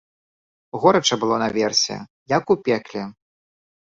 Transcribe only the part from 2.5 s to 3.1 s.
у пекле.